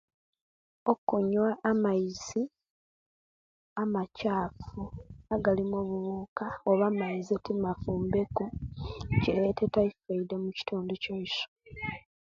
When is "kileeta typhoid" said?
9.21-10.29